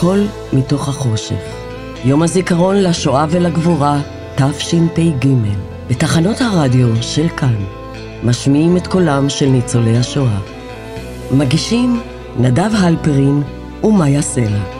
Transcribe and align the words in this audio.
קול 0.00 0.26
מתוך 0.52 0.88
החושך. 0.88 1.42
יום 2.04 2.22
הזיכרון 2.22 2.76
לשואה 2.76 3.26
ולגבורה, 3.30 4.00
תשפ"ג, 4.34 5.28
בתחנות 5.90 6.40
הרדיו 6.40 7.02
של 7.02 7.28
כאן, 7.28 7.56
משמיעים 8.24 8.76
את 8.76 8.86
קולם 8.86 9.28
של 9.28 9.46
ניצולי 9.46 9.96
השואה. 9.96 10.38
מגישים 11.30 12.00
נדב 12.38 12.70
הלפרין 12.74 13.42
ומאיה 13.84 14.22
סלע. 14.22 14.79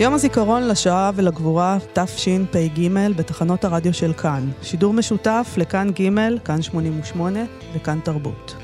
יום 0.00 0.14
הזיכרון 0.14 0.68
לשואה 0.68 1.10
ולגבורה 1.14 1.78
תשפ"ג 1.92 2.88
בתחנות 3.16 3.64
הרדיו 3.64 3.94
של 3.94 4.12
כאן. 4.12 4.48
שידור 4.62 4.92
משותף 4.92 5.54
לכאן 5.56 5.90
ג', 5.90 6.38
כאן 6.44 6.62
88 6.62 7.40
וכאן 7.74 7.98
תרבות. 8.04 8.56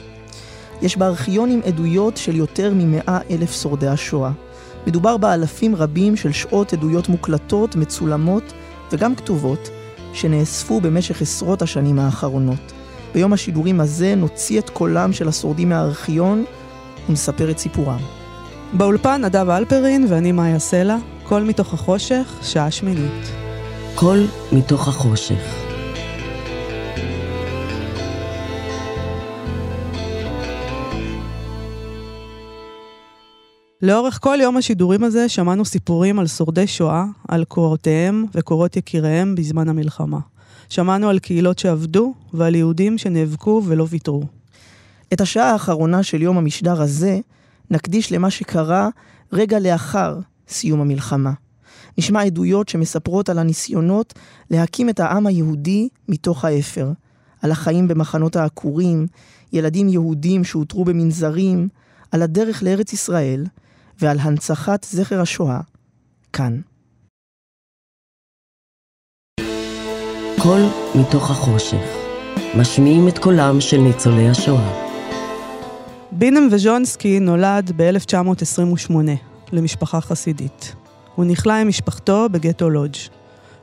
יש 0.82 0.96
בארכיונים 0.96 1.60
עדויות 1.64 2.16
של 2.16 2.36
יותר 2.36 2.72
ממאה 2.74 3.18
אלף 3.30 3.62
שורדי 3.62 3.88
השואה. 3.88 4.30
מדובר 4.86 5.16
באלפים 5.16 5.76
רבים 5.76 6.16
של 6.16 6.32
שעות 6.32 6.72
עדויות 6.72 7.08
מוקלטות, 7.08 7.76
מצולמות 7.76 8.52
וגם 8.92 9.14
כתובות, 9.14 9.70
שנאספו 10.12 10.80
במשך 10.80 11.22
עשרות 11.22 11.62
השנים 11.62 11.98
האחרונות. 11.98 12.72
ביום 13.14 13.32
השידורים 13.32 13.80
הזה 13.80 14.14
נוציא 14.14 14.58
את 14.58 14.70
קולם 14.70 15.12
של 15.12 15.28
השורדים 15.28 15.68
מהארכיון 15.68 16.44
ונספר 17.08 17.50
את 17.50 17.58
סיפורם. 17.58 18.00
באולפן 18.72 19.24
נדב 19.24 19.48
אלפרין 19.48 20.06
ואני 20.08 20.32
מאיה 20.32 20.58
סלע. 20.58 20.96
קול 21.28 21.42
מתוך 21.42 21.74
החושך, 21.74 22.38
שעה 22.42 22.70
שמינית. 22.70 23.32
קול 23.94 24.26
מתוך 24.52 24.88
החושך. 24.88 25.64
לאורך 33.82 34.18
כל 34.22 34.38
יום 34.40 34.56
השידורים 34.56 35.04
הזה 35.04 35.28
שמענו 35.28 35.64
סיפורים 35.64 36.18
על 36.18 36.26
שורדי 36.26 36.66
שואה, 36.66 37.04
על 37.28 37.44
קורותיהם 37.44 38.24
וקורות 38.34 38.76
יקיריהם 38.76 39.34
בזמן 39.34 39.68
המלחמה. 39.68 40.18
שמענו 40.68 41.08
על 41.08 41.18
קהילות 41.18 41.58
שאבדו 41.58 42.14
ועל 42.32 42.54
יהודים 42.54 42.98
שנאבקו 42.98 43.62
ולא 43.66 43.86
ויתרו. 43.88 44.22
את 45.12 45.20
השעה 45.20 45.50
האחרונה 45.50 46.02
של 46.02 46.22
יום 46.22 46.38
המשדר 46.38 46.82
הזה 46.82 47.20
נקדיש 47.70 48.12
למה 48.12 48.30
שקרה 48.30 48.88
רגע 49.32 49.58
לאחר 49.58 50.18
סיום 50.48 50.80
המלחמה. 50.80 51.32
נשמע 51.98 52.22
עדויות 52.22 52.68
שמספרות 52.68 53.28
על 53.28 53.38
הניסיונות 53.38 54.14
להקים 54.50 54.88
את 54.88 55.00
העם 55.00 55.26
היהודי 55.26 55.88
מתוך 56.08 56.44
האפר, 56.44 56.92
על 57.42 57.50
החיים 57.50 57.88
במחנות 57.88 58.36
העקורים, 58.36 59.06
ילדים 59.52 59.88
יהודים 59.88 60.44
שהותרו 60.44 60.84
במנזרים, 60.84 61.68
על 62.12 62.22
הדרך 62.22 62.62
לארץ 62.62 62.92
ישראל 62.92 63.44
ועל 64.00 64.18
הנצחת 64.18 64.86
זכר 64.90 65.20
השואה, 65.20 65.60
כאן. 66.32 66.60
קול 70.42 70.60
מתוך 70.94 71.30
החושך, 71.30 71.96
משמיעים 72.58 73.08
את 73.08 73.18
קולם 73.18 73.60
של 73.60 73.76
ניצולי 73.76 74.28
השואה. 74.28 74.84
בינם 76.12 76.48
וז'ונסקי 76.50 77.20
נולד 77.20 77.72
ב-1928. 77.76 79.33
למשפחה 79.52 80.00
חסידית. 80.00 80.74
הוא 81.14 81.24
נכלא 81.24 81.52
עם 81.52 81.68
משפחתו 81.68 82.26
בגטו 82.30 82.70
לודג'. 82.70 82.96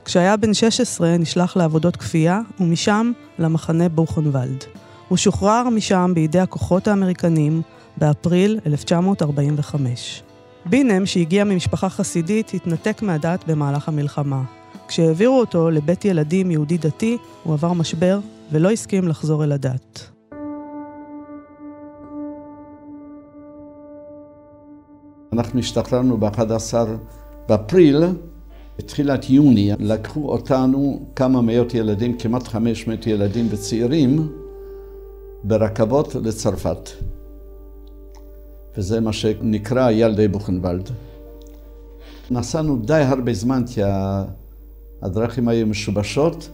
כשהיה 0.05 0.37
בן 0.37 0.53
16 0.53 1.17
נשלח 1.17 1.57
לעבודות 1.57 1.95
כפייה, 1.95 2.39
ומשם 2.59 3.11
למחנה 3.39 3.89
בוכנוולד. 3.89 4.63
הוא 5.07 5.17
שוחרר 5.17 5.69
משם 5.69 6.11
בידי 6.15 6.39
הכוחות 6.39 6.87
האמריקנים 6.87 7.61
באפריל 7.97 8.59
1945. 8.65 10.23
בינם, 10.65 11.05
שהגיע 11.05 11.43
ממשפחה 11.43 11.89
חסידית, 11.89 12.53
התנתק 12.53 13.01
מהדת 13.01 13.43
במהלך 13.47 13.87
המלחמה. 13.87 14.43
כשהעבירו 14.87 15.39
אותו 15.39 15.69
לבית 15.69 16.05
ילדים 16.05 16.51
יהודי 16.51 16.77
דתי, 16.77 17.17
הוא 17.43 17.53
עבר 17.53 17.73
משבר 17.73 18.19
ולא 18.51 18.71
הסכים 18.71 19.07
לחזור 19.07 19.43
אל 19.43 19.51
הדת. 19.51 20.10
אנחנו 25.33 25.59
השתחררנו 25.59 26.17
ב-11 26.17 26.73
באפריל, 27.49 28.03
בתחילת 28.77 29.29
יוני, 29.29 29.71
לקחו 29.79 30.29
אותנו 30.29 31.05
כמה 31.15 31.41
מאות 31.41 31.73
ילדים, 31.73 32.17
כמעט 32.17 32.47
500 32.47 33.07
ילדים 33.07 33.47
וצעירים, 33.49 34.31
ברכבות 35.43 36.15
לצרפת. 36.15 36.89
וזה 38.77 38.99
מה 38.99 39.13
שנקרא 39.13 39.91
ילדי 39.91 40.27
בוכנוולד. 40.27 40.89
נסענו 42.31 42.77
די 42.77 42.93
הרבה 42.93 43.33
זמן 43.33 43.63
כי 43.67 43.81
הדרכים 45.01 45.47
היו 45.47 45.67
משובשות, 45.67 46.49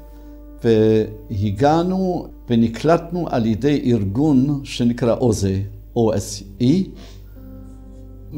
והגענו 0.64 2.28
ונקלטנו 2.50 3.28
על 3.30 3.46
ידי 3.46 3.82
ארגון 3.94 4.62
שנקרא 4.64 5.16
אוזה, 5.16 5.62
OSE, 5.96 6.64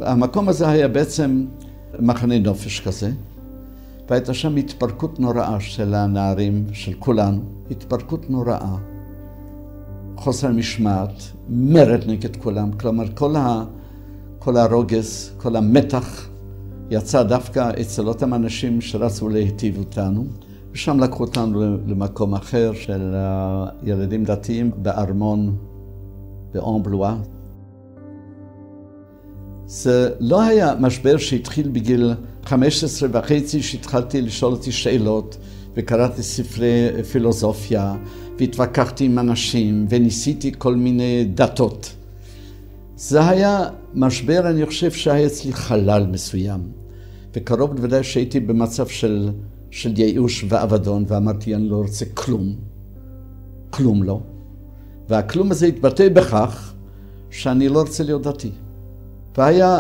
המקום 0.01 0.49
הזה 0.49 0.69
היה 0.69 0.87
בעצם 0.87 1.45
מחנה 1.99 2.39
נופש 2.39 2.79
כזה, 2.79 3.11
והייתה 4.09 4.33
שם 4.33 4.55
התפרקות 4.55 5.19
נוראה 5.19 5.59
של 5.59 5.93
הנערים, 5.93 6.65
של 6.71 6.93
כולנו, 6.99 7.41
התפרקות 7.71 8.29
נוראה. 8.29 8.75
חוסר 10.17 10.51
משמעת, 10.51 11.23
מרד 11.49 12.03
נגד 12.07 12.35
כולם, 12.35 12.71
כלומר 12.71 13.05
כל, 13.15 13.35
ה, 13.35 13.63
כל 14.39 14.57
הרוגז, 14.57 15.31
כל 15.37 15.55
המתח 15.55 16.29
יצא 16.91 17.23
דווקא 17.23 17.71
אצל 17.81 18.07
אותם 18.07 18.33
אנשים 18.33 18.81
שרצו 18.81 19.29
להיטיב 19.29 19.77
אותנו, 19.77 20.25
ושם 20.71 20.99
לקחו 20.99 21.23
אותנו 21.23 21.77
למקום 21.87 22.35
אחר 22.35 22.71
של 22.73 23.15
ילדים 23.83 24.23
דתיים 24.23 24.71
בארמון 24.81 25.55
באומבלואה. 26.53 27.15
זה 29.69 30.09
לא 30.19 30.41
היה 30.41 30.75
משבר 30.79 31.17
שהתחיל 31.17 31.67
בגיל 31.67 32.13
15 32.45 33.09
וחצי, 33.11 33.63
שהתחלתי 33.63 34.21
לשאול 34.21 34.51
אותי 34.51 34.71
שאלות, 34.71 35.37
וקראתי 35.75 36.23
ספרי 36.23 37.03
פילוסופיה, 37.11 37.95
והתווכחתי 38.39 39.05
עם 39.05 39.19
אנשים, 39.19 39.87
וניסיתי 39.89 40.51
כל 40.57 40.75
מיני 40.75 41.25
דתות. 41.33 41.95
זה 42.95 43.29
היה 43.29 43.69
משבר, 43.93 44.49
אני 44.49 44.65
חושב 44.65 44.91
שהיה 44.91 45.27
אצלי 45.27 45.53
חלל 45.53 46.07
מסוים. 46.11 46.61
וקרוב 47.33 47.75
לוודאי 47.75 48.03
שהייתי 48.03 48.39
במצב 48.39 48.87
של, 48.87 49.29
של 49.71 49.99
ייאוש 49.99 50.45
ואבדון, 50.49 51.05
ואמרתי, 51.07 51.55
אני 51.55 51.69
לא 51.69 51.75
רוצה 51.75 52.05
כלום. 52.13 52.55
כלום 53.69 54.03
לא. 54.03 54.19
והכלום 55.09 55.51
הזה 55.51 55.65
התבטא 55.65 56.09
בכך 56.09 56.73
שאני 57.29 57.69
לא 57.69 57.79
רוצה 57.81 58.03
להיות 58.03 58.21
דתי. 58.21 58.51
והיה 59.37 59.79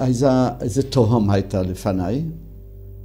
איזה, 0.00 0.28
איזה 0.60 0.82
תהום 0.82 1.30
הייתה 1.30 1.62
לפניי, 1.62 2.24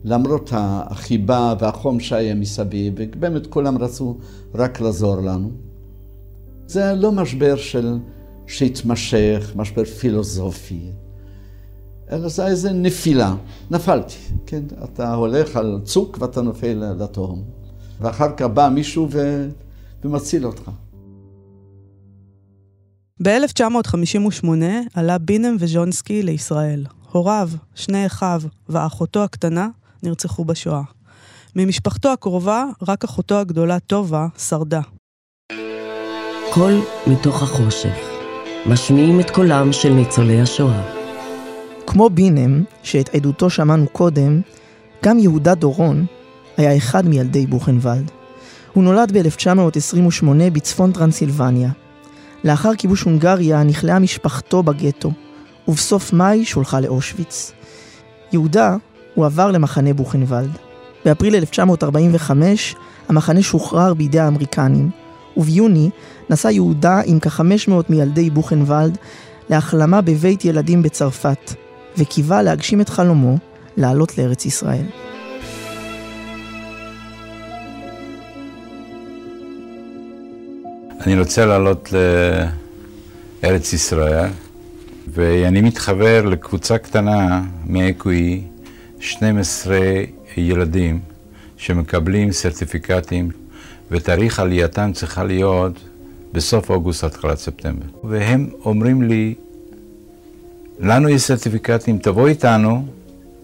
למרות 0.04 0.50
החיבה 0.54 1.54
והחום 1.60 2.00
שהיה 2.00 2.36
מסביב, 2.36 2.94
ובאמת 2.98 3.48
כולם 3.48 3.78
רצו 3.78 4.18
רק 4.56 4.82
לעזור 4.82 5.16
לנו. 5.16 5.52
זה 6.68 6.94
לא 6.94 7.12
משבר 7.12 7.56
של, 7.56 7.98
שהתמשך, 8.48 9.52
משבר 9.56 9.86
פילוסופי, 9.86 10.90
אלא 12.12 12.28
זה 12.28 12.48
איזה 12.48 12.72
נפילה. 12.74 13.36
נפלתי, 13.72 14.16
כן? 14.46 14.64
אתה 14.84 15.14
הולך 15.14 15.56
על 15.56 15.80
צוק 15.84 16.18
ואתה 16.22 16.42
נופל 16.42 16.94
לתהום. 17.00 17.44
ואחר 18.02 18.36
כך 18.38 18.46
בא 18.46 18.70
מישהו 18.70 19.08
ו... 19.12 19.48
ומציל 20.04 20.46
אותך. 20.46 20.72
ב-1958 23.24 24.48
עלה 24.94 25.18
בינם 25.18 25.56
וז'ונסקי 25.60 26.24
לישראל. 26.24 26.86
הוריו, 27.12 27.50
שני 27.76 28.06
אחיו 28.06 28.42
ואחותו 28.70 29.24
הקטנה 29.24 29.68
נרצחו 30.04 30.46
בשואה. 30.46 30.82
ממשפחתו 31.56 32.10
הקרובה, 32.10 32.66
רק 32.88 33.04
אחותו 33.04 33.36
הגדולה 33.36 33.80
טובה 33.80 34.28
שרדה. 34.38 34.82
קול 36.54 36.82
מתוך 37.08 37.44
החושך. 37.44 37.98
משמיעים 38.66 39.20
את 39.20 39.30
קולם 39.30 39.74
של 39.74 39.94
ניצולי 39.94 40.42
השואה. 40.42 40.82
כמו 41.88 42.10
בינם, 42.10 42.64
שאת 42.84 43.16
עדותו 43.16 43.50
שמענו 43.50 43.88
קודם, 43.88 44.42
גם 45.06 45.20
יהודה 45.20 45.56
דורון 45.56 46.06
היה 46.58 46.78
אחד 46.78 47.08
מילדי 47.08 47.48
בוכנוולד. 47.48 48.12
הוא 48.74 48.84
נולד 48.84 49.18
ב-1928 49.18 50.26
בצפון 50.54 50.92
טרנסילבניה, 50.92 51.70
לאחר 52.46 52.76
כיבוש 52.76 53.02
הונגריה 53.02 53.64
נכלאה 53.64 54.00
משפחתו 54.00 54.64
בגטו, 54.64 55.12
ובסוף 55.68 56.14
מאי 56.14 56.46
שולחה 56.46 56.80
לאושוויץ. 56.80 57.52
יהודה 58.32 58.76
הועבר 59.16 59.52
למחנה 59.52 59.94
בוכנוולד. 59.94 60.58
באפריל 61.06 61.36
1945 61.36 62.76
המחנה 63.10 63.42
שוחרר 63.42 63.94
בידי 63.94 64.20
האמריקנים, 64.20 64.90
וביוני 65.38 65.90
נסע 66.30 66.52
יהודה 66.52 67.02
עם 67.06 67.20
כ-500 67.20 67.72
מילדי 67.90 68.30
בוכנוולד 68.30 68.98
להחלמה 69.50 70.02
בבית 70.02 70.46
ילדים 70.46 70.82
בצרפת, 70.82 71.54
וקיווה 71.98 72.42
להגשים 72.42 72.82
את 72.82 72.90
חלומו 72.90 73.38
לעלות 73.78 74.18
לארץ 74.18 74.46
ישראל. 74.46 74.86
אני 81.06 81.20
רוצה 81.20 81.46
לעלות 81.46 81.94
לארץ 83.44 83.74
ישראל, 83.74 84.30
ואני 85.08 85.62
מתחבר 85.62 86.26
לקבוצה 86.26 86.78
קטנה 86.78 87.44
מאקווי, 87.66 88.42
12 89.00 89.78
ילדים 90.38 91.00
שמקבלים 91.58 92.32
סרטיפיקטים, 92.32 93.32
ותאריך 93.92 94.40
עלייתם 94.40 94.92
צריכה 94.94 95.24
להיות 95.24 95.80
בסוף 96.32 96.70
אוגוסט, 96.70 97.04
התחלת 97.04 97.38
ספטמבר. 97.38 97.86
והם 98.04 98.50
אומרים 98.66 99.02
לי, 99.02 99.36
לנו 100.80 101.10
יש 101.10 101.22
סרטיפיקטים, 101.22 101.98
תבוא 101.98 102.28
איתנו, 102.28 102.86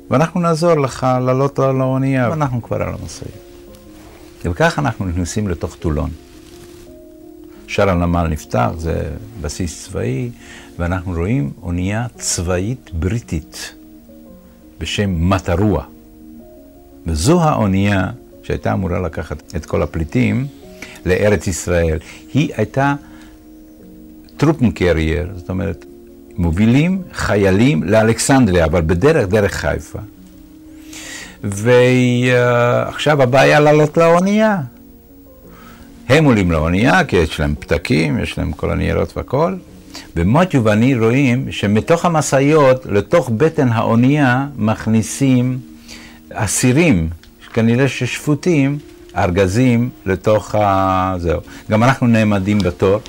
ואנחנו 0.10 0.40
נעזור 0.40 0.74
לך 0.74 1.08
לעלות 1.26 1.60
על 1.60 1.82
האונייה, 1.82 2.30
ואנחנו 2.30 2.62
כבר 2.62 2.84
על 2.84 2.94
המשאית. 3.02 3.32
וככה 4.46 4.82
אנחנו 4.82 5.06
נכנסים 5.06 5.48
לתוך 5.48 5.76
טולון. 5.76 6.10
שער 7.72 7.90
הנמל 7.90 8.28
נפתח, 8.28 8.70
זה 8.78 9.04
בסיס 9.42 9.84
צבאי, 9.84 10.30
ואנחנו 10.80 11.14
רואים 11.14 11.52
אונייה 11.62 12.08
צבאית 12.16 12.90
בריטית 12.94 13.74
בשם 14.80 15.30
מטרוע. 15.30 15.84
וזו 17.08 17.42
האונייה 17.42 18.10
שהייתה 18.44 18.74
אמורה 18.74 19.00
לקחת 19.00 19.56
את 19.56 19.66
כל 19.66 19.82
הפליטים 19.82 20.48
לארץ 21.06 21.48
ישראל. 21.48 22.00
היא 22.34 22.50
הייתה 22.56 22.96
טרופן 24.38 24.72
קרייר, 24.72 25.30
זאת 25.36 25.50
אומרת, 25.50 25.86
מובילים 26.36 27.02
חיילים 27.14 27.84
לאלכסנדריה, 27.84 28.66
אבל 28.66 28.82
בדרך, 28.82 29.28
דרך 29.28 29.54
חיפה. 29.54 30.00
ועכשיו 31.44 33.22
הבעיה 33.22 33.60
לעלות 33.60 33.98
לאונייה. 33.98 34.62
הם 36.12 36.26
עולים 36.26 36.52
לאונייה, 36.52 37.04
כי 37.04 37.16
יש 37.16 37.40
להם 37.40 37.56
פתקים, 37.60 38.20
יש 38.20 38.38
להם 38.38 38.52
כל 38.52 38.72
הניירות 38.72 39.18
והכל, 39.18 39.56
ומוטו 40.16 40.64
ואני 40.64 40.96
רואים 40.96 41.52
שמתוך 41.52 42.06
המשאיות, 42.06 42.86
לתוך 42.86 43.30
בטן 43.38 43.70
האונייה, 43.70 44.48
מכניסים 44.56 45.60
אסירים, 46.34 47.10
כנראה 47.54 47.88
ששפוטים, 47.88 48.78
ארגזים 49.18 49.90
לתוך 50.06 50.56
ה... 50.56 51.16
זהו. 51.18 51.42
גם 51.72 51.84
אנחנו 51.84 52.08
נעמדים 52.08 52.60
בתור 52.60 53.00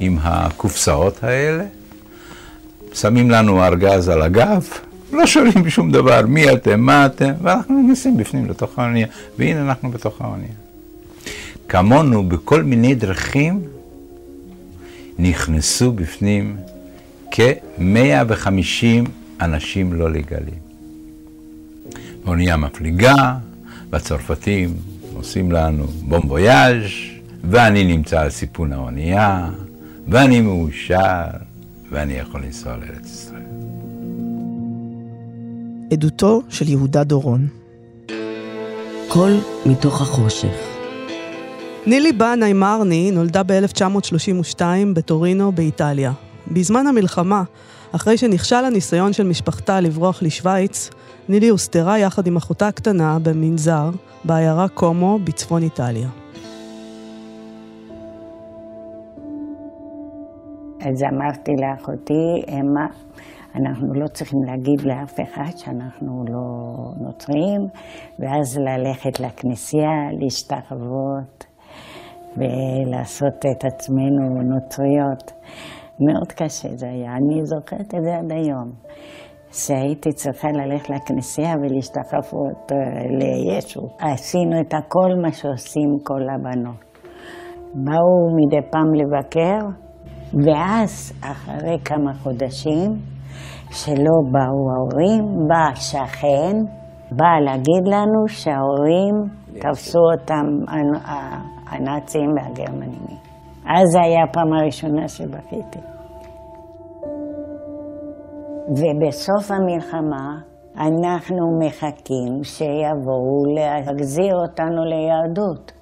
עם 0.00 0.18
הקופסאות 0.22 1.24
האלה, 1.24 1.64
שמים 2.94 3.30
לנו 3.30 3.64
ארגז 3.64 4.08
על 4.08 4.22
הגב, 4.22 4.68
לא 5.12 5.26
שואלים 5.26 5.70
שום 5.70 5.92
דבר, 5.92 6.20
מי 6.26 6.52
אתם, 6.52 6.80
מה 6.80 7.06
אתם, 7.06 7.32
ואנחנו 7.42 7.82
נכנסים 7.82 8.16
בפנים 8.16 8.46
לתוך 8.50 8.78
האונייה, 8.78 9.06
והנה 9.38 9.62
אנחנו 9.62 9.90
בתוך 9.90 10.20
האונייה. 10.20 10.63
כמונו 11.68 12.28
בכל 12.28 12.62
מיני 12.62 12.94
דרכים 12.94 13.60
נכנסו 15.18 15.92
בפנים 15.92 16.56
כ-150 17.30 19.08
אנשים 19.40 19.92
לא 19.92 20.10
לגליים. 20.10 20.64
האונייה 22.24 22.56
מפליגה, 22.56 23.34
והצרפתים 23.90 24.76
עושים 25.14 25.52
לנו 25.52 25.86
בום 25.86 26.30
וויאז', 26.30 26.82
ואני 27.50 27.84
נמצא 27.84 28.20
על 28.20 28.30
סיפון 28.30 28.72
האונייה, 28.72 29.50
ואני 30.08 30.40
מאושר, 30.40 31.24
ואני 31.90 32.12
יכול 32.12 32.42
לנסוע 32.42 32.76
לארץ 32.76 33.06
ישראל. 33.06 33.42
עדותו 35.92 36.42
של 36.48 36.68
יהודה 36.68 37.04
דורון. 37.04 37.46
קול 39.08 39.32
מתוך 39.66 40.00
החושך. 40.02 40.73
נילי 41.86 42.12
בנאי 42.12 42.52
מרני 42.52 43.10
נולדה 43.10 43.42
ב-1932 43.42 44.60
בטורינו 44.94 45.52
באיטליה. 45.52 46.12
בזמן 46.52 46.86
המלחמה, 46.86 47.42
אחרי 47.92 48.16
שנכשל 48.16 48.64
הניסיון 48.64 49.12
של 49.12 49.26
משפחתה 49.26 49.80
לברוח 49.80 50.22
לשוויץ, 50.22 50.90
נילי 51.28 51.48
הוסתרה 51.48 51.98
יחד 51.98 52.26
עם 52.26 52.36
אחותה 52.36 52.68
הקטנה 52.68 53.18
במנזר, 53.22 53.90
בעיירה 54.24 54.68
קומו 54.68 55.18
בצפון 55.24 55.62
איטליה. 55.62 56.08
אז 60.80 61.02
אמרתי 61.12 61.52
לאחותי, 61.60 62.52
אמה, 62.60 62.86
אנחנו 63.54 63.94
לא 63.94 64.06
צריכים 64.08 64.38
להגיד 64.46 64.80
לאף 64.80 65.20
אחד 65.20 65.56
שאנחנו 65.56 66.24
לא 66.28 67.06
נוצרים, 67.06 67.60
ואז 68.18 68.58
ללכת 68.58 69.20
לכנסייה, 69.20 69.92
להשתחוות 70.20 71.44
ולעשות 72.36 73.46
את 73.50 73.64
עצמנו 73.64 74.42
נוצריות. 74.42 75.32
מאוד 76.00 76.32
קשה 76.32 76.68
זה 76.76 76.86
היה, 76.86 77.12
אני 77.16 77.40
זוכרת 77.44 77.94
את 77.94 78.02
זה 78.02 78.16
עד 78.18 78.32
היום. 78.32 78.70
שהייתי 79.52 80.12
צריכה 80.12 80.48
ללכת 80.48 80.90
לכנסייה 80.90 81.54
ולהשתחוות 81.62 82.72
אה, 82.72 82.76
לישו. 83.18 83.80
עשינו 83.98 84.60
את 84.60 84.74
הכל 84.74 85.10
מה 85.22 85.32
שעושים 85.32 85.90
כל 86.02 86.22
הבנות. 86.34 86.84
באו 87.74 88.36
מדי 88.36 88.70
פעם 88.70 88.94
לבקר, 88.94 89.58
ואז, 90.44 91.12
אחרי 91.22 91.78
כמה 91.84 92.14
חודשים, 92.14 92.90
שלא 93.70 94.16
באו 94.32 94.64
ההורים, 94.72 95.48
בא 95.48 95.72
השכן, 95.72 96.56
בא 97.10 97.38
להגיד 97.44 97.84
לנו 97.86 98.28
שההורים 98.28 99.14
תפסו 99.60 99.98
אותם 100.12 100.46
הנאצים 101.74 102.30
והגרמנים. 102.36 103.16
אז 103.66 103.88
זה 103.92 104.00
היה 104.00 104.24
הפעם 104.24 104.52
הראשונה 104.52 105.08
שבכיתי. 105.08 105.78
ובסוף 108.68 109.50
המלחמה 109.50 110.40
אנחנו 110.76 111.58
מחכים 111.58 112.44
שיבואו 112.44 113.54
להחזיר 113.54 114.34
אותנו 114.34 114.84
ליהדות. 114.84 115.72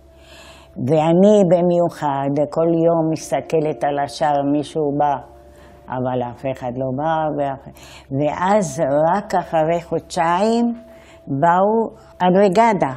ואני 0.76 1.42
במיוחד, 1.50 2.50
כל 2.50 2.68
יום 2.68 3.11
מסתכלת 3.12 3.84
על 3.84 3.99
השער, 3.99 4.42
מישהו 4.52 4.82
בא, 4.99 5.14
אבל 5.88 6.22
אף 6.22 6.44
אחד 6.52 6.72
לא 6.76 6.87
בא, 6.96 7.14
ואף... 7.38 7.75
ואז 8.11 8.82
רק 9.08 9.34
אחרי 9.34 9.82
חודשיים 9.82 10.64
באו 11.26 11.96
הבריגדה, 12.20 12.94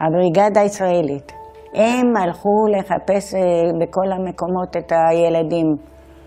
הבריגדה 0.00 0.60
הישראלית. 0.60 1.37
הם 1.74 2.16
הלכו 2.16 2.66
לחפש 2.78 3.34
אה, 3.34 3.40
בכל 3.80 4.12
המקומות 4.12 4.76
את 4.76 4.92
הילדים. 4.92 5.76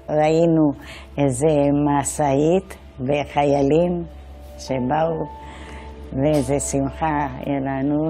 ראינו 0.09 0.71
איזה 1.17 1.47
משאית 1.85 2.77
וחיילים 2.99 4.03
שבאו, 4.57 5.25
ואיזה 6.13 6.59
שמחה 6.59 7.27
היה 7.45 7.59
לנו, 7.59 8.09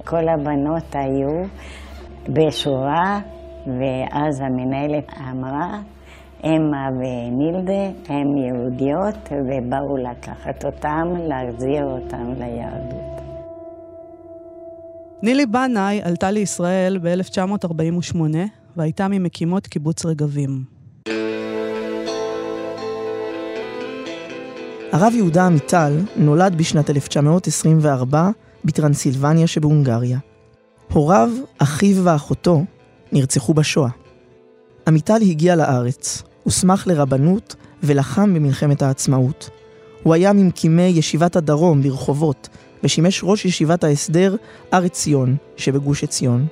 וכל 0.00 0.28
הבנות 0.28 0.94
היו 0.94 1.44
בשורה, 2.28 3.20
ואז 3.66 4.40
המנהלת 4.40 5.12
אמרה, 5.30 5.78
אמה 6.44 6.88
ונילדה 6.98 7.84
הן 8.08 8.36
יהודיות, 8.36 9.28
ובאו 9.32 9.96
לקחת 9.96 10.64
אותם, 10.64 11.08
להחזיר 11.16 11.84
אותם 11.84 12.32
ליהדות. 12.38 13.11
נילי 15.22 15.46
בנאי 15.46 16.00
עלתה 16.02 16.30
לישראל 16.30 16.98
ב-1948 17.02 18.16
והייתה 18.76 19.08
ממקימות 19.08 19.66
קיבוץ 19.66 20.06
רגבים. 20.06 20.64
הרב 24.92 25.12
יהודה 25.16 25.46
עמיטל 25.46 25.98
נולד 26.16 26.54
בשנת 26.58 26.90
1924 26.90 28.30
בטרנסילבניה 28.64 29.46
שבהונגריה. 29.46 30.18
הוריו, 30.92 31.30
אחיו 31.58 32.04
ואחותו 32.04 32.64
נרצחו 33.12 33.54
בשואה. 33.54 33.90
עמיטל 34.88 35.22
הגיע 35.22 35.56
לארץ, 35.56 36.22
הוסמך 36.42 36.86
לרבנות 36.86 37.54
ולחם 37.82 38.34
במלחמת 38.34 38.82
העצמאות. 38.82 39.50
הוא 40.02 40.14
היה 40.14 40.32
ממקימי 40.32 40.82
ישיבת 40.82 41.36
הדרום 41.36 41.82
ברחובות, 41.82 42.48
ושימש 42.84 43.20
ראש 43.24 43.44
ישיבת 43.44 43.84
ההסדר 43.84 44.36
הר 44.72 44.84
עציון 44.84 45.36
שבגוש 45.56 46.04
עציון. 46.04 46.46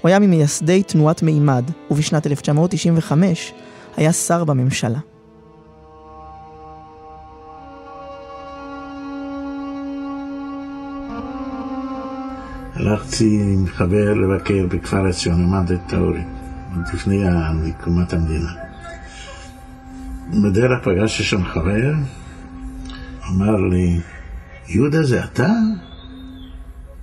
הוא 0.00 0.08
היה 0.08 0.18
ממייסדי 0.18 0.82
תנועת 0.82 1.22
מימד, 1.22 1.64
ובשנת 1.90 2.26
1995 2.26 3.52
היה 3.96 4.12
שר 4.12 4.44
בממשלה. 4.44 4.98
הלכתי 12.74 13.40
עם 13.42 13.66
חבר 13.66 14.14
לבקר 14.14 14.66
בכפר 14.68 15.06
עציון, 15.06 15.42
עמד 15.42 15.70
את 15.72 15.92
ההורים, 15.92 16.28
עוד 16.76 16.84
לפני 16.94 17.22
הקמת 17.26 18.12
המדינה. 18.12 18.50
בדרך 20.42 20.84
פגשתי 20.84 21.22
שם 21.22 21.44
חבר, 21.44 21.92
אמר 23.28 23.56
לי, 23.56 24.00
יהודה 24.68 25.02
זה 25.02 25.24
אתה? 25.24 25.48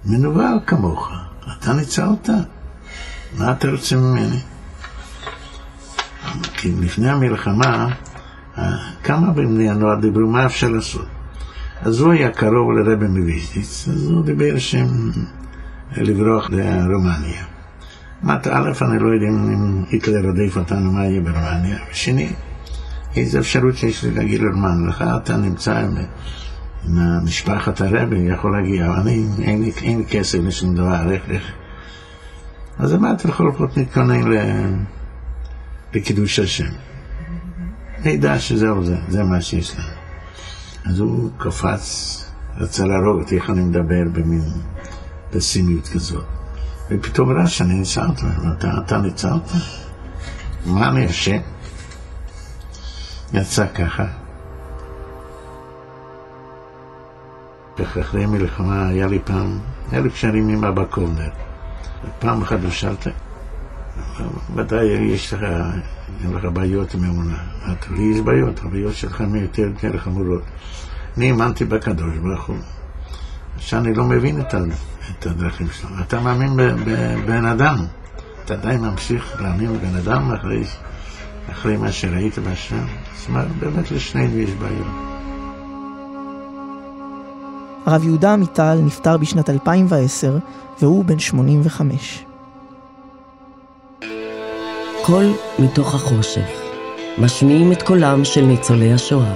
מנוול 0.05 0.59
כמוך, 0.67 1.11
אתה 1.59 1.73
ניצלת? 1.73 2.29
מה 3.37 3.51
אתה 3.51 3.71
רוצה 3.71 3.95
ממני? 3.95 4.39
כי 6.53 6.71
לפני 6.79 7.09
המלחמה, 7.09 7.87
כמה 9.03 9.31
בני 9.31 9.69
הנוער 9.69 9.99
דיברו 9.99 10.27
מה 10.27 10.45
אפשר 10.45 10.69
לעשות. 10.69 11.05
אז 11.81 11.99
הוא 11.99 12.11
היה 12.11 12.31
קרוב 12.31 12.71
לרבי 12.71 13.07
מוויזניץ, 13.07 13.87
אז 13.87 14.09
הוא 14.09 14.25
דיבר 14.25 14.57
שהם 14.57 15.11
לברוח 15.97 16.49
לרומניה. 16.49 17.43
אמרת, 18.23 18.47
א', 18.47 18.71
אני 18.81 18.99
לא 18.99 19.07
יודע 19.07 19.27
אם 19.27 19.83
היטלר 19.89 20.25
רודף 20.25 20.57
אותנו, 20.57 20.91
מה 20.91 21.05
יהיה 21.05 21.21
ברומניה, 21.21 21.77
ושני, 21.91 22.33
איזו 23.15 23.39
אפשרות 23.39 23.77
שיש 23.77 24.03
לי 24.03 24.11
להגיד 24.11 24.41
לרומן, 24.41 24.87
לך 24.87 25.03
אתה 25.23 25.37
נמצא 25.37 25.77
עם, 25.77 25.97
עם 26.85 27.25
משפחת 27.25 27.81
הרבי, 27.81 28.17
יכול 28.17 28.57
להגיע, 28.57 28.93
אני, 29.01 29.25
אין 29.41 29.61
לי, 29.61 29.71
אין 29.81 29.97
לי 29.97 30.05
כסף 30.05 30.39
לשום 30.41 30.75
דבר, 30.75 31.11
איך, 31.11 31.23
איך. 31.29 31.43
אז 32.79 32.93
אמרתי, 32.93 33.27
לכל 33.27 33.51
זאת 33.57 33.77
נתכונן 33.77 34.21
לקידוש 35.93 36.39
השם. 36.39 36.69
נדע 38.05 38.39
שזהו 38.39 38.85
זה, 38.85 38.95
זה 39.09 39.23
מה 39.23 39.41
שיש 39.41 39.75
לנו. 39.75 39.87
אז 40.85 40.99
הוא 40.99 41.29
קפץ, 41.37 42.17
רצה 42.57 42.85
להרוג 42.85 43.21
אותי, 43.21 43.35
איך 43.35 43.49
אני 43.49 43.61
מדבר 43.61 44.03
במין 44.13 44.41
פסימיות 45.31 45.87
כזאת. 45.87 46.25
ופתאום 46.89 47.31
ראה 47.31 47.47
שאני 47.47 47.73
ניצלת, 47.73 48.21
אתה, 48.57 48.71
אתה 48.85 48.97
ניצלת? 48.97 49.51
מה 50.65 50.89
אני 50.89 51.05
אשם? 51.05 51.37
יצא 53.33 53.67
ככה. 53.67 54.05
אחרי 58.01 58.23
המלחמה 58.23 58.87
היה 58.87 59.07
לי 59.07 59.19
פעם, 59.25 59.59
היה 59.91 60.01
לי 60.01 60.09
קשרים 60.09 60.49
עם 60.49 60.63
אבא 60.63 60.85
קולנר. 60.85 61.29
פעם 62.19 62.41
אחת 62.41 62.57
הוא 62.63 62.71
שאלת, 62.71 63.07
ודאי 64.55 64.85
יש 64.85 65.33
לך, 65.33 65.43
אין 66.23 66.33
לך 66.33 66.45
בעיות 66.45 66.93
עם 66.93 67.03
אמונה. 67.03 67.37
לי 67.91 68.01
יש 68.01 68.21
בעיות, 68.21 68.59
הבעיות 68.63 68.95
שלך 68.95 69.21
הן 69.21 69.35
יותר 69.35 69.61
יותר 69.61 69.97
חמורות. 69.97 70.41
אני 71.17 71.29
האמנתי 71.29 71.65
בקדוש 71.65 72.17
ברוך 72.17 72.45
הוא, 72.45 72.57
שאני 73.57 73.93
לא 73.93 74.03
מבין 74.03 74.41
את 74.41 75.25
הדרכים 75.25 75.67
שלו. 75.71 75.89
אתה 76.01 76.19
מאמין 76.19 76.49
בבן 76.57 77.45
אדם, 77.45 77.77
אתה 78.45 78.53
עדיין 78.53 78.81
ממשיך 78.81 79.41
להאמין 79.41 79.77
בבן 79.77 79.95
אדם 79.95 80.31
אחרי, 80.31 80.63
אחרי 81.49 81.77
מה 81.77 81.91
שראית 81.91 82.39
בשם. 82.39 82.85
זאת 83.15 83.27
אומרת, 83.27 83.55
באמת 83.59 83.91
לשנינו 83.91 84.39
יש 84.39 84.49
בעיות. 84.49 84.87
הרב 87.85 88.03
יהודה 88.03 88.33
עמיטל 88.33 88.79
נפטר 88.83 89.17
בשנת 89.17 89.49
2010, 89.49 90.37
והוא 90.81 91.05
בן 91.05 91.19
85. 91.19 92.25
קול 95.05 95.25
מתוך 95.59 95.95
החושך. 95.95 96.61
משמיעים 97.17 97.71
את 97.71 97.81
קולם 97.81 98.25
של 98.25 98.41
ניצולי 98.41 98.93
השואה. 98.93 99.33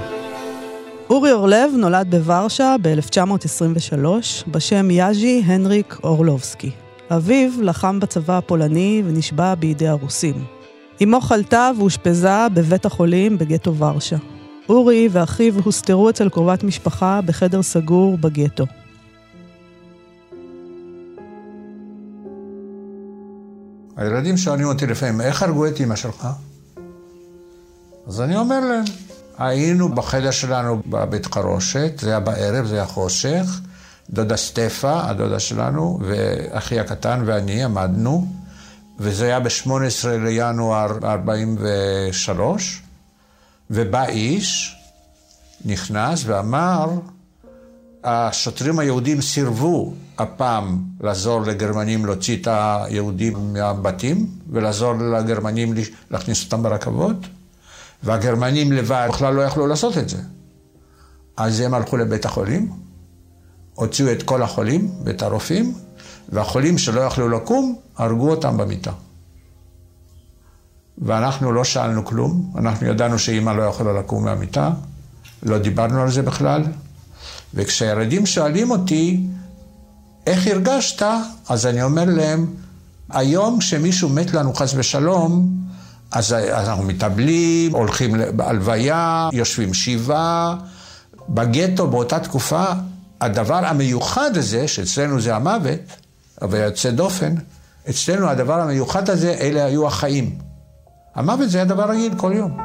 אורי 1.10 1.32
אורלב 1.32 1.72
נולד 1.78 2.16
בוורשה 2.16 2.76
ב-1923 2.82 4.06
בשם 4.48 4.92
יאז'י 4.92 5.44
הנריק 5.46 5.98
אורלובסקי. 6.04 6.72
אביו 7.12 7.52
לחם 7.62 8.00
בצבא 8.00 8.38
הפולני 8.38 9.04
ונשבע 9.06 9.56
בידי 9.56 9.88
הרוסים. 9.88 10.55
אמו 11.04 11.22
חלתה 11.22 11.72
ואושפזה 11.78 12.48
בבית 12.54 12.86
החולים 12.86 13.38
בגטו 13.38 13.75
ורשה. 13.75 14.16
אורי 14.70 15.10
ואחיו 15.12 15.54
הוסתרו 15.64 16.10
אצל 16.10 16.30
קרובת 16.30 16.64
משפחה 16.64 17.20
בחדר 17.25 17.64
סגור 17.64 18.18
בגטו. 18.18 18.66
הילדים 23.98 24.38
שואלים 24.38 24.68
אותי 24.68 24.88
לפעמים, 24.88 25.22
איך 25.22 25.44
הרגו 25.44 25.68
את 25.68 25.82
אמא 25.82 25.96
שלך? 25.96 26.28
אז 28.08 28.22
אני 28.22 28.36
אומר 28.36 28.60
להם, 28.60 28.84
היינו 29.38 29.90
בחדר 29.90 30.32
שלנו 30.32 30.82
בבית 30.88 31.25
חרושת, 31.25 32.00
זה 32.00 32.10
היה 32.10 32.20
בערב, 32.20 32.66
זה 32.66 32.75
היה 32.75 32.86
חושך, 32.86 33.60
דודה 34.10 34.38
סטפה, 34.38 35.10
הדודה 35.10 35.40
שלנו, 35.40 36.00
ואחי 36.02 36.80
הקטן 36.80 37.22
ואני 37.25 37.64
עמדנו, 37.64 38.28
וזה 39.00 39.25
היה 39.25 39.40
ב-18 39.40 40.08
לינואר 40.08 40.98
43, 41.04 42.82
ובא 43.70 44.06
איש, 44.06 44.75
נכנס 45.66 46.24
ואמר, 46.25 46.90
השוטרים 48.04 48.80
היהודים 48.80 49.22
סירבו 49.22 49.94
הפעם 50.18 50.84
לעזור 51.02 51.42
לגרמנים 51.42 52.06
להוציא 52.06 52.38
את 52.42 52.48
היהודים 52.52 53.54
מהבתים 53.54 54.28
ולעזור 54.50 54.94
לגרמנים 54.94 55.74
להכניס 56.12 56.46
אותם 56.46 56.64
ברכבות, 56.64 57.18
והגרמנים 58.04 58.72
לבד 58.72 59.08
בכלל 59.10 59.34
לא 59.34 59.42
יכלו 59.42 59.68
לעשות 59.68 59.98
את 59.98 60.10
זה. 60.10 60.18
אז 61.38 61.60
הם 61.60 61.74
הלכו 61.74 61.98
לבית 61.98 62.25
החולים, 62.25 62.72
הוציאו 63.74 64.12
את 64.12 64.24
כל 64.24 64.42
החולים 64.42 64.92
ואת 65.06 65.22
הרופאים, 65.22 65.74
והחולים 66.29 66.77
שלא 66.77 67.01
יכלו 67.01 67.29
לקום, 67.29 67.75
הרגו 67.98 68.29
אותם 68.29 68.58
במיטה. 68.58 68.91
ואנחנו 70.98 71.51
לא 71.51 71.63
שאלנו 71.63 72.05
כלום, 72.05 72.53
אנחנו 72.58 72.88
ידענו 72.88 73.20
שאימא 73.20 73.51
לא 73.51 73.63
יכולה 73.63 73.94
לקום 73.94 74.25
מהמיטה, 74.25 74.72
לא 75.44 75.58
דיברנו 75.58 76.01
על 76.01 76.12
זה 76.12 76.22
בכלל. 76.22 76.63
וכשהילדים 77.53 78.25
שואלים 78.25 78.72
אותי, 78.72 79.27
איך 80.27 80.48
הרגשת? 80.48 81.05
אז 81.50 81.65
אני 81.65 81.84
אומר 81.84 82.05
להם, 82.05 82.53
היום 83.10 83.60
כשמישהו 83.60 84.10
מת 84.10 84.34
לנו 84.34 84.53
חס 84.53 84.74
ושלום, 84.75 85.50
אז 86.12 86.34
אנחנו 86.34 86.84
מתאבלים, 86.84 87.75
הולכים 87.75 88.15
להלוויה, 88.15 89.29
יושבים 89.34 89.74
שבעה. 89.74 90.55
בגטו 91.29 91.88
באותה 91.88 92.20
תקופה, 92.20 92.65
הדבר 93.22 93.65
המיוחד 93.65 94.38
הזה, 94.38 94.67
שאצלנו 94.67 95.22
זה 95.22 95.36
המוות, 95.36 96.05
אבל 96.42 96.58
יוצא 96.58 96.92
דופן, 96.92 97.36
אצלנו 97.89 98.30
הדבר 98.30 98.62
המיוחד 98.62 99.10
הזה, 99.10 99.36
אלה 99.39 99.65
היו 99.65 99.88
החיים. 99.88 100.38
המוות 101.15 101.50
זה 101.50 101.58
היה 101.58 101.65
דבר 101.65 101.89
רגיל 101.89 102.13
כל 102.18 102.32
יום. 102.36 102.58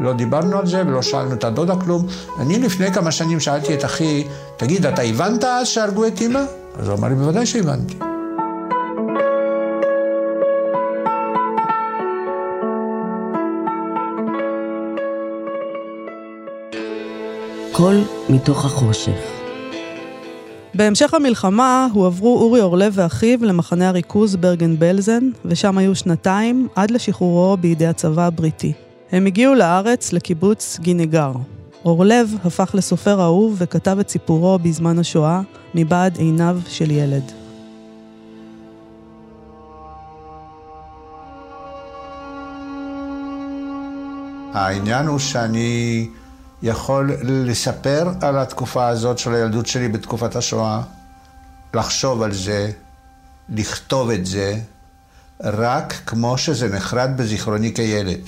לא 0.00 0.12
דיברנו 0.12 0.58
על 0.58 0.66
זה 0.66 0.82
ולא 0.86 1.02
שאלנו 1.02 1.32
את 1.32 1.44
הדודה 1.44 1.74
כלום. 1.80 2.06
אני 2.40 2.58
לפני 2.58 2.92
כמה 2.92 3.12
שנים 3.12 3.40
שאלתי 3.40 3.74
את 3.74 3.84
אחי, 3.84 4.24
תגיד, 4.56 4.86
אתה 4.86 5.02
הבנת 5.02 5.44
אז 5.44 5.66
שהרגו 5.66 6.06
את 6.06 6.20
אמא? 6.20 6.40
אז 6.78 6.88
הוא 6.88 6.98
אמר 6.98 7.08
לי, 7.08 7.14
בוודאי 7.14 7.46
שהבנתי. 7.46 7.98
קול 17.72 18.04
מתוך 18.28 18.64
החושך. 18.64 19.35
בהמשך 20.76 21.14
המלחמה 21.14 21.88
הועברו 21.92 22.38
אורי 22.38 22.60
אורלב 22.60 22.92
ואחיו 22.96 23.44
למחנה 23.44 23.88
הריכוז 23.88 24.36
ברגן 24.36 24.78
בלזן, 24.78 25.30
ושם 25.44 25.78
היו 25.78 25.94
שנתיים 25.94 26.68
עד 26.74 26.90
לשחרורו 26.90 27.56
בידי 27.56 27.86
הצבא 27.86 28.26
הבריטי. 28.26 28.72
הם 29.12 29.26
הגיעו 29.26 29.54
לארץ 29.54 30.12
לקיבוץ 30.12 30.78
גינגר. 30.80 31.32
אורלב 31.84 32.34
הפך 32.44 32.70
לסופר 32.74 33.22
אהוב 33.22 33.56
וכתב 33.58 33.96
את 34.00 34.08
סיפורו 34.08 34.58
בזמן 34.58 34.98
השואה 34.98 35.40
מבעד 35.74 36.18
עיניו 36.18 36.58
של 36.68 36.90
ילד. 36.90 37.32
העניין 44.52 45.06
הוא 45.06 45.18
שאני 45.18 46.08
יכול 46.62 47.12
לספר 47.22 48.08
על 48.20 48.38
התקופה 48.38 48.88
הזאת 48.88 49.18
של 49.18 49.34
הילדות 49.34 49.66
שלי 49.66 49.88
בתקופת 49.88 50.36
השואה, 50.36 50.80
לחשוב 51.74 52.22
על 52.22 52.32
זה, 52.32 52.70
לכתוב 53.48 54.10
את 54.10 54.26
זה, 54.26 54.58
רק 55.40 55.94
כמו 56.06 56.38
שזה 56.38 56.68
נחרד 56.68 57.10
בזיכרוני 57.16 57.74
כילד. 57.74 58.20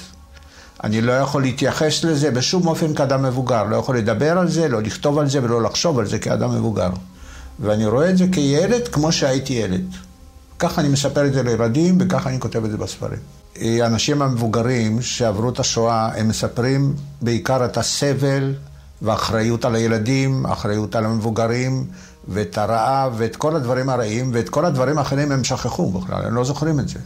אני 0.85 1.01
לא 1.01 1.13
יכול 1.13 1.43
להתייחס 1.43 2.05
לזה 2.05 2.31
בשום 2.31 2.67
אופן 2.67 2.95
כאדם 2.95 3.23
מבוגר, 3.23 3.65
לא 3.65 3.77
יכול 3.77 3.99
לדבר 3.99 4.39
על 4.39 4.49
זה, 4.49 4.69
לא 4.69 4.83
לכתוב 4.83 5.19
על 5.19 5.29
זה 5.29 5.43
ולא 5.43 5.63
לחשוב 5.63 5.99
על 5.99 6.07
זה 6.07 6.19
כאדם 6.19 6.55
מבוגר. 6.55 6.91
ואני 7.61 7.87
רואה 7.87 8.11
את 8.11 8.19
זה 8.19 8.25
כילד 8.33 8.89
כמו 8.89 9.13
שהייתי 9.13 9.53
ילד. 9.53 9.85
ככה 10.59 10.81
אני 10.81 10.89
מספר 10.89 11.27
את 11.27 11.33
זה 11.33 11.43
לילדים 11.43 11.99
וככה 12.01 12.31
אני 12.31 12.41
כותב 12.41 12.65
את 12.65 12.71
זה 12.71 12.77
בספרים. 12.77 13.38
האנשים 13.61 14.23
המבוגרים 14.23 15.03
שעברו 15.03 15.49
את 15.49 15.61
השואה, 15.61 16.19
הם 16.19 16.29
מספרים 16.29 16.95
בעיקר 17.23 17.65
את 17.65 17.77
הסבל 17.77 18.55
ואחריות 19.03 19.65
על 19.65 19.75
הילדים, 19.75 20.47
אחריות 20.47 20.97
על 20.97 21.05
המבוגרים, 21.05 21.87
ואת 22.29 22.59
הרעב, 22.59 23.15
ואת 23.17 23.37
כל 23.37 23.57
הדברים 23.57 23.89
הרעים, 23.89 24.31
ואת 24.35 24.49
כל 24.49 24.65
הדברים 24.65 24.99
האחרים 24.99 25.33
הם 25.33 25.45
שכחו 25.45 25.91
בכלל, 25.91 26.27
הם 26.27 26.35
לא 26.35 26.45
זוכרים 26.45 26.81
את 26.81 26.89
זה. 26.89 26.99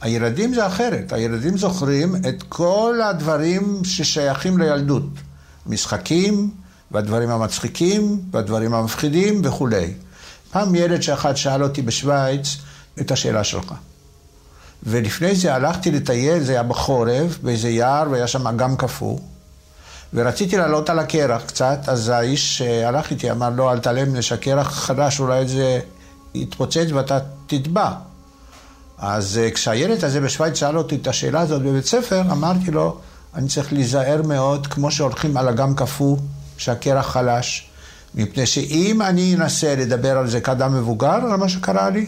הילדים 0.00 0.54
זה 0.54 0.66
אחרת, 0.66 1.12
הילדים 1.12 1.58
זוכרים 1.58 2.16
את 2.16 2.42
כל 2.48 3.00
הדברים 3.04 3.80
ששייכים 3.84 4.58
לילדות. 4.58 5.08
משחקים, 5.66 6.50
והדברים 6.90 7.30
המצחיקים, 7.30 8.20
והדברים 8.30 8.74
המפחידים 8.74 9.40
וכולי. 9.44 9.92
פעם 10.52 10.74
ילד 10.74 11.00
שאחד 11.00 11.36
שאל 11.36 11.62
אותי 11.62 11.82
בשוויץ 11.82 12.56
את 13.00 13.10
השאלה 13.10 13.44
שלך. 13.44 13.74
ולפני 14.86 15.34
זה 15.34 15.54
הלכתי 15.54 15.90
לטייל, 15.90 16.42
זה 16.42 16.52
היה 16.52 16.62
בחורף, 16.62 17.38
באיזה 17.42 17.68
יער, 17.68 18.10
והיה 18.10 18.26
שם 18.26 18.46
אגם 18.46 18.76
קפוא. 18.76 19.18
ורציתי 20.14 20.56
לעלות 20.56 20.90
על 20.90 20.98
הקרח 20.98 21.42
קצת, 21.46 21.78
אז 21.86 22.08
האיש 22.08 22.58
שהלך 22.58 23.10
איתי 23.10 23.30
אמר, 23.30 23.50
לא, 23.50 23.72
אל 23.72 23.78
תעלם, 23.78 24.16
יש 24.16 24.32
הקרח 24.32 24.68
חדש, 24.68 25.20
אולי 25.20 25.48
זה 25.48 25.80
יתפוצץ 26.34 26.86
ואתה 26.94 27.18
תטבע. 27.46 27.90
אז 28.98 29.38
אה, 29.42 29.50
כשהילד 29.50 30.04
הזה 30.04 30.20
בשוויץ 30.20 30.58
שאל 30.58 30.78
אותי 30.78 30.96
את 30.96 31.06
השאלה 31.06 31.40
הזאת 31.40 31.62
בבית 31.62 31.86
ספר, 31.86 32.20
אמרתי 32.20 32.70
לו, 32.70 32.98
אני 33.34 33.48
צריך 33.48 33.72
להיזהר 33.72 34.22
מאוד, 34.22 34.66
כמו 34.66 34.90
שהולכים 34.90 35.36
על 35.36 35.48
אגם 35.48 35.74
קפוא, 35.74 36.16
שהקרח 36.56 37.06
חלש, 37.06 37.68
מפני 38.14 38.46
שאם 38.46 39.02
אני 39.02 39.34
אנסה 39.34 39.74
לדבר 39.76 40.18
על 40.18 40.28
זה 40.28 40.40
כאדם 40.40 40.74
מבוגר, 40.74 41.08
על 41.08 41.36
מה 41.36 41.48
שקרה 41.48 41.90
לי, 41.90 42.06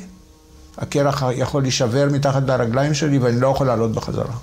הקרח 0.78 1.22
יכול 1.36 1.62
להישבר 1.62 2.08
מתחת 2.12 2.42
לרגליים 2.48 2.94
שלי 2.94 3.18
ואני 3.18 3.40
לא 3.40 3.48
יכול 3.48 3.66
לעלות 3.66 3.92
בחזרה. 3.92 4.34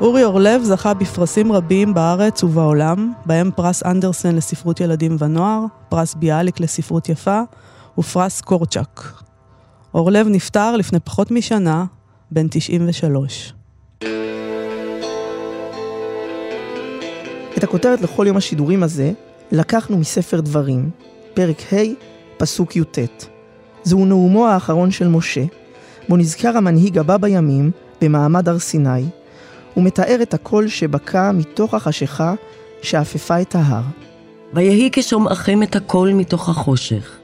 אורי 0.00 0.24
אורלב 0.24 0.62
זכה 0.62 0.94
בפרסים 0.94 1.52
רבים 1.52 1.94
בארץ 1.94 2.44
ובעולם, 2.44 3.12
בהם 3.26 3.50
פרס 3.56 3.82
אנדרסן 3.82 4.36
לספרות 4.36 4.80
ילדים 4.80 5.16
ונוער, 5.18 5.64
פרס 5.88 6.14
ביאליק 6.14 6.60
לספרות 6.60 7.08
יפה 7.08 7.40
ופרס 7.98 8.40
קורצ'אק. 8.40 9.22
אורלב 9.94 10.26
נפטר 10.28 10.76
לפני 10.76 11.00
פחות 11.00 11.30
משנה, 11.30 11.84
בן 12.30 12.46
93. 12.50 13.54
את 17.58 17.64
הכותרת 17.64 18.00
לכל 18.00 18.24
יום 18.26 18.36
השידורים 18.36 18.82
הזה 18.82 19.12
לקחנו 19.52 19.98
מספר 19.98 20.40
דברים, 20.40 20.90
פרק 21.34 21.72
ה', 21.72 21.76
פסוק 22.36 22.76
י"ט. 22.76 22.98
זהו 23.82 24.06
נאומו 24.06 24.48
האחרון 24.48 24.90
של 24.90 25.08
משה, 25.08 25.44
בו 26.08 26.16
נזכר 26.16 26.56
המנהיג 26.56 26.98
הבא 26.98 27.16
בימים 27.16 27.70
במעמד 28.00 28.48
הר 28.48 28.58
סיני, 28.58 29.04
ומתאר 29.76 30.18
את 30.22 30.34
הקול 30.34 30.68
שבקע 30.68 31.32
מתוך 31.32 31.74
החשיכה 31.74 32.34
שאפפה 32.82 33.40
את 33.40 33.54
ההר. 33.54 33.82
ויהי 34.54 34.90
כשומעכם 34.92 35.62
את 35.62 35.76
הקול 35.76 36.12
מתוך 36.12 36.48
החושך, 36.48 37.16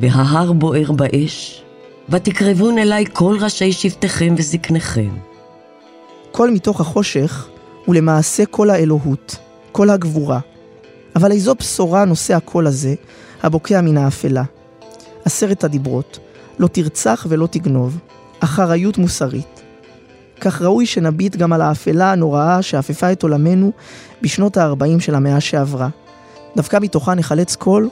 וההר 0.00 0.52
בוער 0.52 0.92
באש, 0.92 1.64
ותקרבון 2.08 2.78
אליי 2.78 3.04
כל 3.12 3.36
ראשי 3.40 3.72
שבטיכם 3.72 4.34
וזקניכם. 4.38 5.10
קול 6.32 6.50
מתוך 6.50 6.80
החושך 6.80 7.48
הוא 7.84 7.94
למעשה 7.94 8.46
קול 8.46 8.70
האלוהות, 8.70 9.36
קול 9.72 9.90
הגבורה. 9.90 10.40
אבל 11.16 11.32
איזו 11.32 11.54
בשורה 11.54 12.04
נושא 12.04 12.34
הקול 12.34 12.66
הזה, 12.66 12.94
הבוקע 13.42 13.80
מן 13.80 13.96
האפלה. 13.96 14.42
עשרת 15.24 15.64
הדיברות, 15.64 16.18
לא 16.58 16.66
תרצח 16.66 17.26
ולא 17.28 17.46
תגנוב, 17.46 17.98
אחריות 18.40 18.98
מוסרית. 18.98 19.62
כך 20.40 20.62
ראוי 20.62 20.86
שנביט 20.86 21.36
גם 21.36 21.52
על 21.52 21.60
האפלה 21.60 22.12
הנוראה 22.12 22.62
שאפפה 22.62 23.12
את 23.12 23.22
עולמנו 23.22 23.72
בשנות 24.22 24.56
ה-40 24.56 25.00
של 25.00 25.14
המאה 25.14 25.40
שעברה. 25.40 25.88
דווקא 26.56 26.78
מתוכה 26.80 27.14
נחלץ 27.14 27.56
קול, 27.56 27.88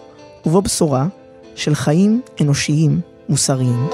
ובו 0.46 0.62
בשורה, 0.62 1.06
של 1.54 1.74
חיים 1.74 2.20
אנושיים 2.40 3.00
מוסריים. 3.28 3.86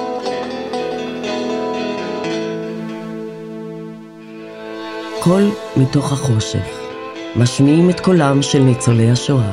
קול 5.20 5.50
מתוך 5.76 6.12
החושך. 6.12 6.87
משמיעים 7.36 7.90
את 7.90 8.00
קולם 8.00 8.42
של 8.42 8.58
ניצולי 8.58 9.10
השואה. 9.10 9.52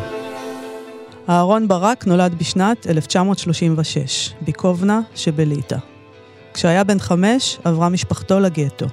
אהרון 1.30 1.68
ברק 1.68 2.08
נולד 2.08 2.36
בשנת 2.38 2.88
1936, 2.88 4.34
בקובנה 4.42 5.02
שבליטא. 5.16 5.78
כשהיה 6.54 6.84
בן 6.84 7.00
חמש, 7.00 7.60
עברה 7.64 7.90
משפחתו 7.90 8.40
לגטו. 8.40 8.86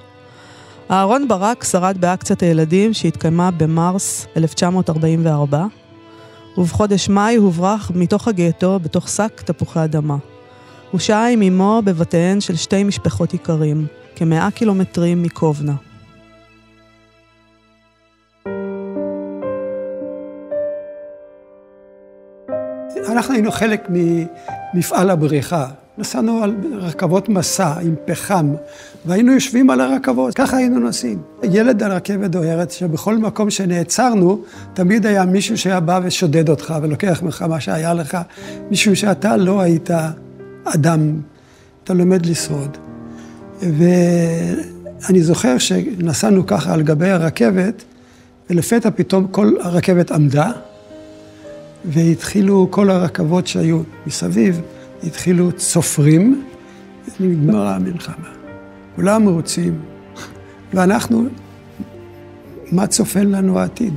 אהרון 0.91 1.29
ברק 1.29 1.65
שרד 1.65 1.97
באקציית 2.01 2.43
הילדים 2.43 2.95
שהתקיימה 2.95 3.51
במרס 3.51 4.27
1944, 4.37 5.67
ובחודש 6.59 7.09
מאי 7.09 7.37
הוברח 7.37 7.91
מתוך 7.95 8.29
הגטו 8.29 8.79
בתוך 8.79 9.09
שק 9.09 9.43
תפוחי 9.45 9.85
אדמה. 9.85 10.17
הוא 10.91 11.01
שהה 11.01 11.31
עם 11.31 11.43
אמו 11.43 11.83
בבתיהן 11.85 12.41
של 12.41 12.57
שתי 12.57 12.85
משפחות 12.85 13.33
איכרים, 13.33 13.87
כמאה 14.17 14.51
קילומטרים 14.51 15.23
מקובנה. 15.23 15.92
אנחנו 23.13 23.35
היינו 23.35 23.53
חלק 23.53 23.89
ממפעל 24.75 25.11
הבריחה. 25.11 25.67
נסענו 25.99 26.43
על 26.43 26.55
רכבות 26.73 27.29
מסע 27.29 27.75
עם 27.81 27.95
פחם, 28.05 28.55
והיינו 29.07 29.33
יושבים 29.33 29.71
על 29.71 29.81
הרכבות, 29.81 30.35
ככה 30.35 30.57
היינו 30.57 30.79
נוסעים. 30.79 31.19
ילד 31.43 31.83
על 31.83 31.93
רכבת 31.93 32.31
דוהרת, 32.31 32.71
שבכל 32.71 33.19
מקום 33.19 33.51
שנעצרנו, 33.51 34.43
תמיד 34.75 35.07
היה 35.07 35.25
מישהו 35.25 35.59
שהיה 35.59 35.81
בא 35.81 36.01
ושודד 36.05 36.49
אותך 36.49 36.75
ולוקח 36.83 37.23
ממך 37.23 37.43
מה 37.43 37.61
שהיה 37.61 37.95
לך, 37.95 38.19
משום 38.71 38.95
שאתה 38.95 39.37
לא 39.37 39.61
היית 39.61 39.91
אדם, 40.65 41.21
אתה 41.85 41.95
לומד 41.95 42.27
לשרוד. 42.27 42.77
ואני 43.61 45.23
זוכר 45.23 45.59
שנסענו 45.59 46.47
ככה 46.47 46.73
על 46.75 46.83
גבי 46.83 47.11
הרכבת, 47.11 47.85
ולפתע 48.51 48.91
פתאום 48.91 49.27
כל 49.27 49.55
הרכבת 49.61 50.11
עמדה, 50.11 50.51
והתחילו 51.85 52.67
כל 52.71 52.91
הרכבות 52.91 53.47
שהיו 53.47 53.81
מסביב, 54.07 54.61
התחילו 55.07 55.53
צופרים, 55.53 56.45
ונגמרה 57.21 57.75
המלחמה. 57.77 58.29
כולם 58.97 59.25
מרוצים, 59.25 59.79
ואנחנו, 60.75 61.27
מה 62.73 62.87
צופן 62.87 63.27
לנו 63.27 63.59
העתיד? 63.59 63.95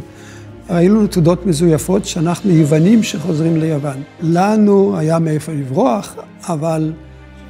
ראינו 0.70 1.08
תעודות 1.08 1.46
מזויפות 1.46 2.06
שאנחנו 2.06 2.52
יוונים 2.52 3.04
שחוזרים 3.04 3.58
ליוון. 3.58 3.98
לנו 4.22 4.98
היה 4.98 5.20
מאיפה 5.20 5.52
לברוח, 5.52 6.16
אבל 6.44 6.94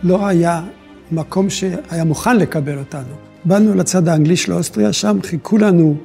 לא 0.03 0.27
היה 0.27 0.63
מקום 1.11 1.49
שהיה 1.49 2.03
מוכן 2.03 2.37
לקבל 2.37 2.77
אותנו. 2.77 3.13
באנו 3.45 3.75
לצד 3.75 4.07
האנגלי 4.07 4.37
של 4.37 4.53
אוסטריה, 4.53 4.93
שם 4.93 5.17
חיכו 5.23 5.57
לנו 5.57 5.95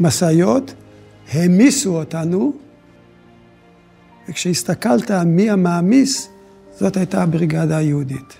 משאיות, 0.00 0.74
העמיסו 1.32 1.98
אותנו, 1.98 2.52
וכשהסתכלת 4.28 5.10
מי 5.10 5.50
המעמיס, 5.50 6.28
זאת 6.80 6.96
הייתה 6.96 7.22
הבריגדה 7.22 7.76
היהודית. 7.76 8.34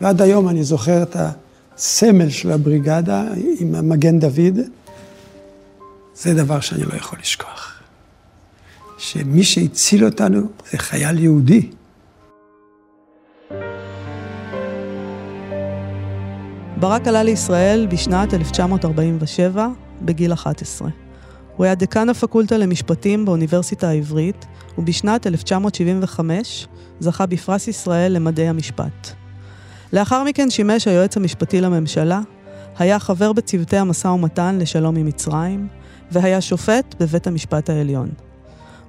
ועד 0.00 0.22
היום 0.22 0.48
אני 0.48 0.64
זוכר 0.64 1.02
את 1.02 1.16
הסמל 1.16 2.30
של 2.30 2.50
הבריגדה 2.50 3.24
עם 3.58 3.74
המגן 3.74 4.18
דוד. 4.18 4.58
זה 6.14 6.34
דבר 6.34 6.60
שאני 6.60 6.82
לא 6.82 6.94
יכול 6.94 7.18
לשכוח. 7.18 7.82
שמי 8.98 9.44
שהציל 9.44 10.04
אותנו 10.04 10.40
זה 10.70 10.78
חייל 10.78 11.18
יהודי. 11.18 11.70
ברק 16.76 17.08
עלה 17.08 17.22
לישראל 17.22 17.86
בשנת 17.90 18.34
1947, 18.34 19.68
בגיל 20.02 20.32
11. 20.32 20.88
הוא 21.60 21.64
היה 21.64 21.74
דקן 21.74 22.08
הפקולטה 22.08 22.58
למשפטים 22.58 23.24
באוניברסיטה 23.24 23.88
העברית, 23.88 24.46
ובשנת 24.78 25.26
1975 25.26 26.68
זכה 27.00 27.26
בפרס 27.26 27.68
ישראל 27.68 28.12
למדעי 28.12 28.48
המשפט. 28.48 29.10
לאחר 29.92 30.24
מכן 30.24 30.50
שימש 30.50 30.88
היועץ 30.88 31.16
המשפטי 31.16 31.60
לממשלה, 31.60 32.20
היה 32.78 32.98
חבר 32.98 33.32
בצוותי 33.32 33.76
המשא 33.76 34.08
ומתן 34.08 34.58
לשלום 34.60 34.96
עם 34.96 35.06
מצרים, 35.06 35.68
והיה 36.12 36.40
שופט 36.40 36.94
בבית 37.00 37.26
המשפט 37.26 37.70
העליון. 37.70 38.08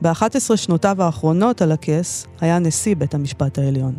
ב-11 0.02 0.56
שנותיו 0.56 1.04
האחרונות 1.04 1.62
על 1.62 1.72
הכס 1.72 2.28
היה 2.42 2.60
נשיא 2.60 2.96
בית 2.96 3.14
המשפט 3.14 3.58
העליון. 3.58 3.94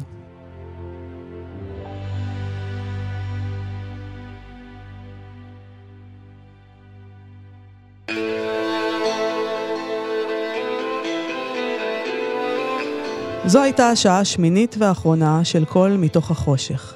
זו 13.47 13.63
הייתה 13.63 13.89
השעה 13.89 14.21
השמינית 14.21 14.77
והאחרונה 14.79 15.45
של 15.45 15.65
קול 15.65 15.97
מתוך 15.97 16.31
החושך. 16.31 16.95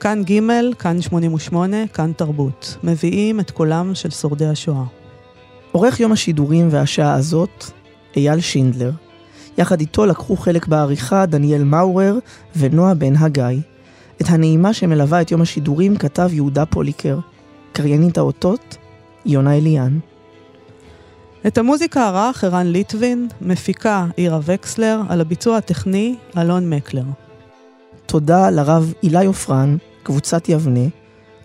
כאן 0.00 0.22
ג', 0.22 0.40
כאן 0.78 1.00
88, 1.00 1.76
כאן 1.86 2.12
תרבות. 2.16 2.76
מביאים 2.84 3.40
את 3.40 3.50
קולם 3.50 3.94
של 3.94 4.10
שורדי 4.10 4.46
השואה. 4.46 4.84
עורך 5.72 6.00
יום 6.00 6.12
השידורים 6.12 6.68
והשעה 6.70 7.14
הזאת, 7.14 7.64
אייל 8.16 8.40
שינדלר. 8.40 8.90
יחד 9.58 9.80
איתו 9.80 10.06
לקחו 10.06 10.36
חלק 10.36 10.66
בעריכה 10.66 11.26
דניאל 11.26 11.64
מאורר 11.64 12.18
ונועה 12.56 12.94
בן 12.94 13.16
הגיא. 13.16 13.60
את 14.20 14.26
הנעימה 14.28 14.72
שמלווה 14.72 15.20
את 15.20 15.30
יום 15.30 15.40
השידורים 15.40 15.96
כתב 15.96 16.30
יהודה 16.32 16.66
פוליקר. 16.66 17.18
קריינית 17.72 18.18
האותות, 18.18 18.76
יונה 19.26 19.56
אליאן. 19.56 19.98
את 21.46 21.58
המוזיקה 21.58 22.08
ערך 22.08 22.44
ערן 22.44 22.66
ליטבין, 22.66 23.28
מפיקה 23.40 24.06
עירה 24.16 24.38
וקסלר, 24.42 25.00
על 25.08 25.20
הביצוע 25.20 25.56
הטכני 25.56 26.16
אלון 26.38 26.70
מקלר. 26.70 27.04
תודה 28.06 28.50
לרב 28.50 28.94
אילי 29.02 29.26
עופרן, 29.26 29.76
קבוצת 30.02 30.48
יבנה, 30.48 30.88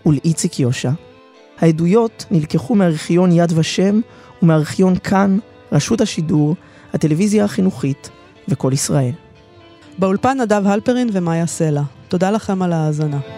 ולאיציק 0.06 0.60
יושע. 0.60 0.90
העדויות 1.60 2.24
נלקחו 2.30 2.74
מארכיון 2.74 3.32
יד 3.32 3.52
ושם 3.54 4.00
ומארכיון 4.42 4.98
כאן, 4.98 5.38
רשות 5.72 6.00
השידור, 6.00 6.54
הטלוויזיה 6.92 7.44
החינוכית 7.44 8.10
וכל 8.48 8.70
ישראל. 8.72 9.12
באולפן 9.98 10.40
נדב 10.40 10.62
הלפרין 10.66 11.08
ומאיה 11.12 11.46
סלע. 11.46 11.82
תודה 12.08 12.30
לכם 12.30 12.62
על 12.62 12.72
ההאזנה. 12.72 13.37